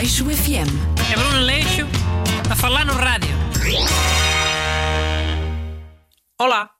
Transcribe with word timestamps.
Aleixo 0.00 0.24
FM. 0.24 1.12
É 1.12 1.14
Bruno 1.14 1.44
Leixo 1.44 1.82
a 2.50 2.56
falar 2.56 2.86
no 2.86 2.94
rádio. 2.94 3.28
Olá, 6.40 6.70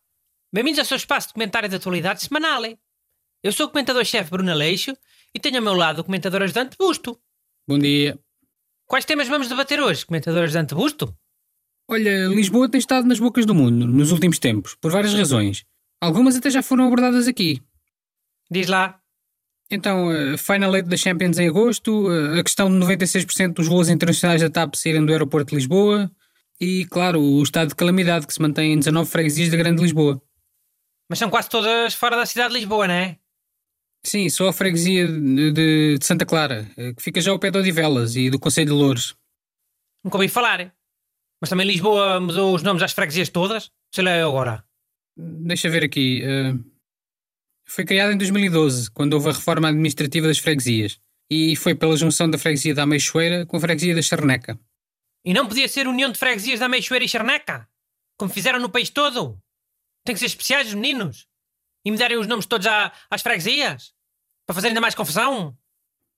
bem-vindos 0.51 0.79
ao 0.79 0.87
seu 0.87 0.97
espaço 0.97 1.29
de 1.29 1.35
comentário 1.35 1.69
de 1.69 1.77
atualidade 1.77 2.23
semanal. 2.23 2.63
Eu 3.43 3.53
sou 3.53 3.67
o 3.67 3.69
comentador-chefe 3.69 4.31
Bruno 4.31 4.55
Leixo 4.55 4.97
e 5.35 5.39
tenho 5.39 5.59
ao 5.59 5.63
meu 5.63 5.75
lado 5.75 5.99
o 5.99 6.05
comentador 6.05 6.41
ajudante 6.41 6.79
Busto. 6.79 7.21
Bom 7.69 7.79
dia. 7.79 8.19
Quais 8.87 9.05
temas 9.05 9.29
vamos 9.29 9.51
debater 9.51 9.83
hoje, 9.83 10.07
comentador 10.07 10.45
ajudante 10.45 10.75
Busto? 10.75 11.15
Olha, 11.91 12.27
Lisboa 12.29 12.71
tem 12.71 12.79
estado 12.79 13.07
nas 13.07 13.21
bocas 13.21 13.45
do 13.45 13.55
mundo 13.55 13.87
nos 13.87 14.13
últimos 14.13 14.39
tempos, 14.39 14.75
por 14.77 14.91
várias 14.91 15.13
razões. 15.13 15.67
Algumas 16.01 16.37
até 16.37 16.49
já 16.49 16.63
foram 16.63 16.87
abordadas 16.87 17.29
aqui. 17.29 17.63
Diz 18.51 18.67
lá. 18.67 18.99
Então, 19.71 20.11
a 20.11 20.37
Final 20.37 20.75
Eight 20.75 20.89
da 20.89 20.97
Champions 20.97 21.39
em 21.39 21.49
agosto, 21.49 22.09
a 22.39 22.43
questão 22.43 22.69
de 22.69 22.77
96% 22.85 23.53
dos 23.55 23.69
voos 23.69 23.89
internacionais 23.89 24.41
da 24.43 24.51
TAP 24.51 24.75
saírem 24.75 25.05
do 25.05 25.13
aeroporto 25.13 25.51
de 25.51 25.57
Lisboa 25.57 26.11
e, 26.61 26.85
claro, 26.87 27.21
o 27.21 27.43
estado 27.43 27.69
de 27.69 27.75
calamidade 27.77 28.27
que 28.27 28.35
se 28.35 28.43
mantém 28.43 28.73
em 28.73 28.79
19 28.79 29.09
freguesias 29.09 29.49
da 29.49 29.57
Grande 29.57 29.81
Lisboa. 29.83 30.21
Mas 31.09 31.19
são 31.19 31.31
quase 31.31 31.49
todas 31.49 31.95
fora 31.95 32.17
da 32.17 32.27
cidade 32.27 32.53
de 32.53 32.59
Lisboa, 32.61 32.87
não 32.89 32.95
é? 32.95 33.17
Sim, 34.05 34.29
só 34.29 34.49
a 34.49 34.53
freguesia 34.53 35.07
de, 35.07 35.53
de- 35.53 35.99
de 35.99 36.05
Santa 36.07 36.25
Clara, 36.27 36.67
eh, 36.77 36.93
que 36.95 37.03
fica 37.03 37.21
já 37.21 37.31
ao 37.31 37.39
pé 37.39 37.51
de 37.51 37.59
Odivelas 37.59 38.17
e 38.17 38.31
do 38.31 38.39
Conselho 38.41 38.69
de 38.69 38.73
Louros. 38.73 39.15
Nunca 40.03 40.17
ouvi 40.17 40.29
falar. 40.29 40.75
Mas 41.41 41.51
também 41.51 41.67
Lisboa 41.67 42.19
mudou 42.19 42.55
os 42.55 42.63
nomes 42.63 42.83
às 42.83 42.93
freguesias 42.93 43.29
todas? 43.29 43.71
Sei 43.95 44.03
lá 44.03 44.23
agora. 44.25 44.65
Deixa 45.17 45.69
ver 45.69 45.85
aqui. 45.85 46.23
eh, 46.25 46.55
foi 47.71 47.85
criada 47.85 48.13
em 48.13 48.17
2012, 48.19 48.91
quando 48.91 49.15
houve 49.15 49.29
a 49.29 49.33
reforma 49.33 49.69
administrativa 49.69 50.27
das 50.27 50.39
freguesias. 50.39 50.99
E 51.31 51.55
foi 51.57 51.75
pela 51.75 51.97
junção 51.97 52.29
da 52.29 52.37
freguesia 52.39 52.75
da 52.75 52.83
Ameixoeira 52.83 53.47
com 53.47 53.57
a 53.57 53.61
freguesia 53.61 53.95
da 53.95 54.03
Charneca. 54.03 54.59
E 55.25 55.33
não 55.33 55.47
podia 55.47 55.69
ser 55.69 55.87
União 55.87 56.11
de 56.11 56.19
Freguesias 56.19 56.59
da 56.61 56.69
Meixoeira 56.69 57.05
e 57.05 57.09
Charneca? 57.09 57.69
Como 58.19 58.33
fizeram 58.33 58.59
no 58.59 58.69
país 58.71 58.91
todo? 58.91 59.39
Tem 60.05 60.15
que 60.15 60.19
ser 60.19 60.27
especiais 60.27 60.69
os 60.69 60.75
meninos? 60.75 61.29
E 61.85 61.91
me 61.91 61.97
darem 61.99 62.17
os 62.19 62.27
nomes 62.27 62.47
todos 62.47 62.67
à- 62.67 62.91
às 63.11 63.23
freguesias? 63.23 63.93
Para 64.47 64.55
fazer 64.55 64.69
ainda 64.69 64.81
mais 64.81 64.95
confusão? 64.95 65.57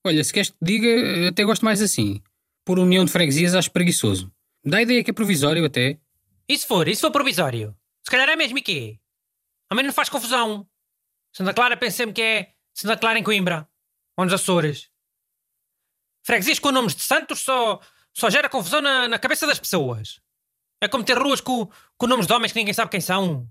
Olha, 0.05 0.23
se 0.23 0.33
queres 0.33 0.49
que 0.49 0.55
te 0.57 0.65
diga, 0.65 1.29
até 1.29 1.43
gosto 1.43 1.63
mais 1.63 1.81
assim. 1.81 2.21
Por 2.65 2.79
união 2.79 3.05
de 3.05 3.11
freguesias 3.11 3.53
acho 3.55 3.69
preguiçoso. 3.71 4.31
Dá 4.65 4.77
a 4.77 4.81
ideia 4.81 5.03
que 5.03 5.11
é 5.11 5.13
provisório 5.13 5.63
até. 5.65 5.99
E 6.47 6.57
se 6.57 6.65
for? 6.65 6.87
E 6.87 6.95
se 6.95 7.01
for 7.01 7.11
provisório? 7.11 7.75
Se 8.03 8.09
calhar 8.09 8.27
é 8.29 8.35
mesmo 8.35 8.57
e 8.57 8.61
quê? 8.61 8.97
A 9.69 9.75
mim 9.75 9.83
não 9.83 9.93
faz 9.93 10.09
confusão. 10.09 10.65
Santa 11.33 11.53
Clara 11.53 11.75
pensei-me 11.75 12.13
que 12.13 12.21
é 12.21 12.53
Santa 12.73 12.97
Clara 12.97 13.17
em 13.17 13.23
Coimbra. 13.23 13.67
Ou 14.17 14.25
nos 14.25 14.33
Açores. 14.33 14.89
Freguesias 16.23 16.59
com 16.59 16.71
nomes 16.71 16.95
de 16.95 17.01
santos 17.01 17.41
só, 17.41 17.81
só 18.13 18.29
gera 18.29 18.47
confusão 18.47 18.81
na, 18.81 19.07
na 19.07 19.19
cabeça 19.19 19.47
das 19.47 19.59
pessoas. 19.59 20.21
É 20.79 20.87
como 20.87 21.03
ter 21.03 21.17
ruas 21.17 21.41
com, 21.41 21.69
com 21.97 22.07
nomes 22.07 22.27
de 22.27 22.33
homens 22.33 22.51
que 22.51 22.59
ninguém 22.59 22.73
sabe 22.73 22.91
quem 22.91 23.01
são. 23.01 23.49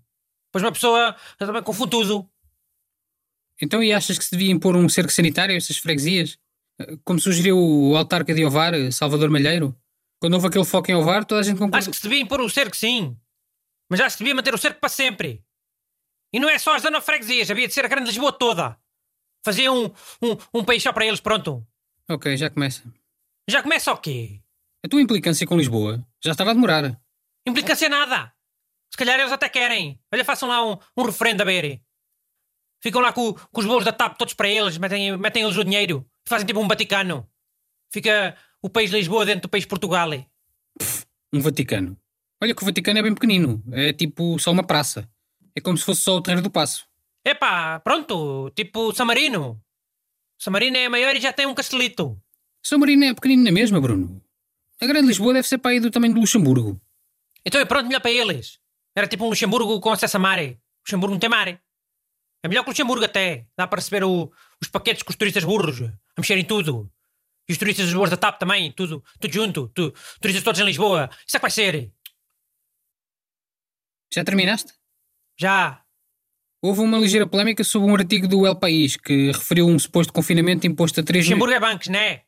Pois 0.52 0.62
uma 0.62 0.72
pessoa 0.72 1.16
também 1.38 1.62
confunde 1.62 1.90
tudo. 1.90 2.30
Então, 3.60 3.82
e 3.82 3.92
achas 3.92 4.18
que 4.18 4.24
se 4.24 4.30
devia 4.30 4.52
impor 4.52 4.76
um 4.76 4.88
cerco 4.88 5.12
sanitário 5.12 5.54
a 5.54 5.58
essas 5.58 5.78
freguesias? 5.78 6.38
Como 7.04 7.20
sugeriu 7.20 7.58
o 7.58 7.96
autarca 7.96 8.34
de 8.34 8.44
Ovar, 8.44 8.74
Salvador 8.92 9.30
Malheiro? 9.30 9.76
Quando 10.20 10.34
houve 10.34 10.46
aquele 10.46 10.64
foco 10.64 10.90
em 10.90 10.94
Ovar, 10.94 11.24
toda 11.24 11.40
a 11.40 11.44
gente 11.44 11.58
concordou. 11.58 11.78
Acho 11.78 11.90
que 11.90 11.96
se 11.96 12.02
devia 12.02 12.20
impor 12.20 12.40
o 12.40 12.48
cerco, 12.48 12.76
sim. 12.76 13.16
Mas 13.90 14.00
acho 14.00 14.14
que 14.14 14.18
se 14.18 14.24
devia 14.24 14.34
manter 14.34 14.54
o 14.54 14.58
cerco 14.58 14.80
para 14.80 14.88
sempre. 14.88 15.44
E 16.32 16.40
não 16.40 16.48
é 16.48 16.58
só 16.58 16.74
as 16.74 16.82
19 16.82 17.04
freguesias, 17.04 17.50
havia 17.50 17.68
de 17.68 17.74
ser 17.74 17.84
a 17.84 17.88
grande 17.88 18.08
Lisboa 18.08 18.32
toda. 18.32 18.78
Fazia 19.44 19.72
um, 19.72 19.86
um, 20.22 20.36
um 20.54 20.64
país 20.64 20.82
só 20.82 20.92
para 20.92 21.04
eles, 21.04 21.20
pronto. 21.20 21.66
Ok, 22.08 22.36
já 22.36 22.48
começa. 22.48 22.82
Já 23.48 23.62
começa 23.62 23.92
o 23.92 23.96
quê? 23.96 24.40
A 24.84 24.88
tua 24.88 25.02
implicância 25.02 25.46
com 25.46 25.56
Lisboa 25.56 26.04
já 26.24 26.32
estava 26.32 26.50
a 26.50 26.54
demorar. 26.54 27.00
Implicância 27.46 27.88
nada. 27.88 28.32
Se 28.90 28.96
calhar 28.96 29.18
eles 29.18 29.32
até 29.32 29.48
querem. 29.48 30.00
Olha, 30.12 30.24
façam 30.24 30.48
lá 30.48 30.64
um, 30.64 30.78
um 30.96 31.04
referendo 31.04 31.42
a 31.42 31.44
ver. 31.44 31.80
Ficam 32.82 33.00
lá 33.00 33.12
com, 33.12 33.32
com 33.32 33.60
os 33.60 33.66
bolos 33.66 33.84
da 33.84 33.92
TAP 33.92 34.16
todos 34.18 34.34
para 34.34 34.48
eles, 34.48 34.76
metem, 34.76 35.16
metem 35.16 35.44
eles 35.44 35.56
o 35.56 35.64
dinheiro. 35.64 36.06
Fazem 36.26 36.46
tipo 36.46 36.60
um 36.60 36.68
Vaticano. 36.68 37.28
Fica 37.92 38.36
o 38.60 38.68
país 38.68 38.90
de 38.90 38.96
Lisboa 38.96 39.24
dentro 39.24 39.42
do 39.42 39.48
país 39.48 39.64
de 39.64 39.68
Portugal. 39.68 40.10
Um 41.32 41.40
Vaticano. 41.40 41.96
Olha 42.42 42.54
que 42.54 42.62
o 42.62 42.66
Vaticano 42.66 42.98
é 42.98 43.02
bem 43.02 43.14
pequenino. 43.14 43.62
É 43.72 43.92
tipo 43.92 44.38
só 44.38 44.50
uma 44.50 44.66
praça. 44.66 45.08
É 45.54 45.60
como 45.60 45.76
se 45.76 45.84
fosse 45.84 46.02
só 46.02 46.16
o 46.16 46.22
terreiro 46.22 46.42
do 46.42 46.50
passo. 46.50 46.86
Epá, 47.24 47.78
pronto, 47.80 48.50
tipo 48.50 48.92
San 48.94 49.04
Marino. 49.04 49.62
San 50.38 50.50
Marino 50.50 50.76
é 50.76 50.88
maior 50.88 51.14
e 51.14 51.20
já 51.20 51.32
tem 51.32 51.46
um 51.46 51.54
castelito. 51.54 52.20
São 52.62 52.78
Marino 52.78 53.04
é 53.04 53.14
pequenino 53.14 53.44
na 53.44 53.52
mesma, 53.52 53.80
Bruno. 53.80 54.22
A 54.80 54.86
Grande 54.86 55.08
Lisboa 55.08 55.34
deve 55.34 55.46
ser 55.46 55.58
para 55.58 55.72
aí 55.72 55.80
do 55.80 55.90
tamanho 55.90 56.14
do 56.14 56.20
Luxemburgo. 56.20 56.80
Então 57.44 57.60
é 57.60 57.64
pronto, 57.64 57.86
melhor 57.86 58.00
para 58.00 58.10
eles. 58.10 58.58
Era 58.96 59.06
tipo 59.06 59.24
um 59.24 59.28
Luxemburgo 59.28 59.80
com 59.80 59.90
acesso 59.90 60.16
a 60.16 60.20
mar. 60.20 60.38
Luxemburgo 60.84 61.12
não 61.14 61.20
tem 61.20 61.30
mar. 61.30 61.48
É 61.48 62.48
melhor 62.48 62.62
que 62.64 62.70
o 62.70 62.72
Luxemburgo 62.72 63.04
até. 63.04 63.46
Dá 63.56 63.66
para 63.66 63.78
receber 63.78 64.02
o- 64.04 64.32
os 64.60 64.68
paquetes 64.68 65.02
com 65.04 65.10
os 65.10 65.16
turistas 65.16 65.44
burros. 65.44 65.80
A 65.82 66.20
mexerem 66.20 66.44
tudo. 66.44 66.90
E 67.48 67.52
os 67.52 67.58
turistas 67.58 67.86
dos 67.86 67.94
voos 67.94 68.10
da 68.10 68.16
TAP 68.16 68.38
também. 68.38 68.72
Tudo, 68.72 69.04
tudo 69.20 69.32
junto. 69.32 69.68
Tu, 69.68 69.92
turistas 70.20 70.42
todos 70.44 70.60
em 70.60 70.64
Lisboa. 70.64 71.08
Isso 71.26 71.36
é 71.36 71.38
que 71.38 71.42
vai 71.42 71.50
ser. 71.50 71.92
Já 74.12 74.24
terminaste? 74.24 74.72
Já. 75.38 75.82
Houve 76.60 76.80
uma 76.80 76.98
ligeira 76.98 77.26
polémica 77.26 77.64
sobre 77.64 77.90
um 77.90 77.94
artigo 77.94 78.28
do 78.28 78.46
El 78.46 78.56
País 78.56 78.96
que 78.96 79.32
referiu 79.32 79.66
um 79.66 79.78
suposto 79.78 80.12
confinamento 80.12 80.66
imposto 80.66 81.00
a 81.00 81.02
três... 81.02 81.24
Luxemburgo 81.24 81.54
é 81.54 81.60
bancos, 81.60 81.88
não 81.88 81.98
é? 81.98 82.22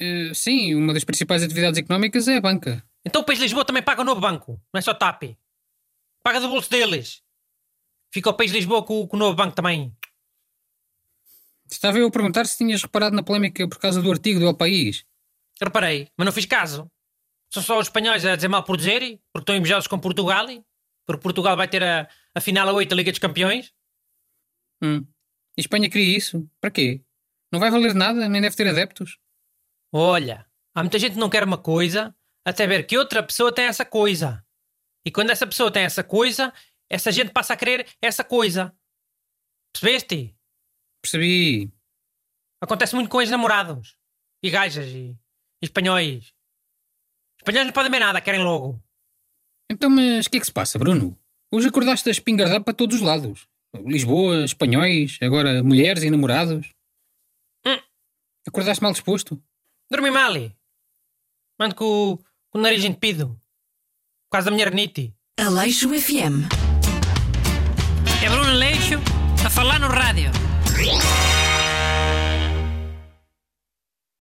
Eh, 0.00 0.32
sim, 0.34 0.74
uma 0.74 0.94
das 0.94 1.04
principais 1.04 1.42
atividades 1.42 1.78
económicas 1.78 2.28
é 2.28 2.36
a 2.36 2.40
banca. 2.40 2.82
Então 3.04 3.22
o 3.22 3.24
país 3.24 3.38
de 3.38 3.44
Lisboa 3.44 3.64
também 3.64 3.82
paga 3.82 4.02
o 4.02 4.04
novo 4.04 4.20
banco. 4.20 4.60
Não 4.72 4.78
é 4.78 4.80
só 4.80 4.94
TAP. 4.94 5.36
Paga 6.22 6.40
do 6.40 6.48
bolso 6.48 6.70
deles. 6.70 7.22
Fica 8.12 8.30
o 8.30 8.34
país 8.34 8.50
de 8.50 8.58
Lisboa 8.58 8.82
com, 8.82 9.06
com 9.06 9.16
o 9.16 9.20
novo 9.20 9.36
banco 9.36 9.54
também. 9.54 9.94
Estava 11.70 11.98
eu 11.98 12.06
a 12.06 12.10
perguntar 12.10 12.46
se 12.46 12.56
tinhas 12.58 12.82
reparado 12.82 13.14
na 13.14 13.22
polémica 13.22 13.68
por 13.68 13.78
causa 13.78 14.00
do 14.00 14.10
artigo 14.10 14.40
do 14.40 14.46
El 14.46 14.56
País. 14.56 15.04
Reparei, 15.60 16.08
mas 16.16 16.24
não 16.24 16.32
fiz 16.32 16.46
caso. 16.46 16.90
São 17.50 17.62
só 17.62 17.78
os 17.78 17.86
espanhóis 17.86 18.24
a 18.24 18.36
dizer 18.36 18.48
mal 18.48 18.62
por 18.62 18.76
dizer, 18.76 19.20
porque 19.32 19.42
estão 19.42 19.56
invejosos 19.56 19.86
com 19.86 19.98
Portugal, 19.98 20.46
porque 21.06 21.22
Portugal 21.22 21.56
vai 21.56 21.68
ter 21.68 21.82
a, 21.82 22.08
a 22.34 22.40
final 22.40 22.68
a 22.68 22.72
8 22.72 22.90
da 22.90 22.96
Liga 22.96 23.12
dos 23.12 23.20
Campeões. 23.20 23.72
Hum. 24.82 25.06
E 25.56 25.60
Espanha 25.60 25.88
queria 25.88 26.16
isso? 26.16 26.50
Para 26.60 26.70
quê? 26.70 27.02
Não 27.52 27.60
vai 27.60 27.70
valer 27.70 27.94
nada, 27.94 28.28
nem 28.28 28.42
deve 28.42 28.56
ter 28.56 28.68
adeptos. 28.68 29.18
Olha, 29.92 30.46
há 30.74 30.82
muita 30.82 30.98
gente 30.98 31.12
que 31.12 31.18
não 31.18 31.30
quer 31.30 31.44
uma 31.44 31.56
coisa 31.56 32.14
até 32.44 32.66
ver 32.66 32.84
que 32.86 32.98
outra 32.98 33.22
pessoa 33.22 33.54
tem 33.54 33.64
essa 33.64 33.84
coisa. 33.84 34.44
E 35.04 35.10
quando 35.10 35.30
essa 35.30 35.46
pessoa 35.46 35.72
tem 35.72 35.84
essa 35.84 36.02
coisa, 36.02 36.52
essa 36.90 37.12
gente 37.12 37.32
passa 37.32 37.54
a 37.54 37.56
querer 37.56 37.88
essa 38.02 38.24
coisa. 38.24 38.76
Percebeste? 39.72 40.36
Percebi. 41.00 41.72
Acontece 42.60 42.94
muito 42.94 43.08
com 43.08 43.20
ex-namorados. 43.20 43.96
E 44.42 44.50
gajas 44.50 44.86
e, 44.86 45.10
e 45.62 45.64
espanhóis. 45.64 46.34
Espanhóis 47.38 47.66
não 47.66 47.72
podem 47.72 47.90
ver 47.90 48.00
nada, 48.00 48.20
querem 48.20 48.42
logo. 48.42 48.82
Então, 49.70 49.90
mas 49.90 50.26
o 50.26 50.30
que 50.30 50.36
é 50.36 50.40
que 50.40 50.46
se 50.46 50.52
passa, 50.52 50.78
Bruno? 50.78 51.18
Hoje 51.52 51.68
acordaste 51.68 52.08
a 52.08 52.12
espingardar 52.12 52.62
para 52.62 52.74
todos 52.74 52.96
os 52.96 53.02
lados. 53.02 53.46
Lisboa, 53.84 54.44
espanhóis, 54.44 55.18
agora 55.20 55.62
mulheres 55.62 56.02
e 56.02 56.10
namorados. 56.10 56.68
Hum. 57.66 57.78
Acordaste 58.46 58.82
mal 58.82 58.92
disposto? 58.92 59.40
Dormi 59.90 60.10
mal. 60.10 60.32
Mando 61.58 61.74
com, 61.74 61.84
o- 62.12 62.16
com 62.50 62.58
o 62.58 62.60
nariz 62.60 62.84
entupido. 62.84 63.28
Por 64.28 64.32
causa 64.32 64.50
da 64.50 64.56
minha 64.56 64.68
renite. 64.68 65.14
Aleixo 65.38 65.88
FM. 65.88 66.46
É 68.24 68.28
Bruno 68.30 68.52
Leixo 68.54 68.94
a 69.44 69.50
falar 69.50 69.78
no 69.78 69.88
rádio. 69.88 70.30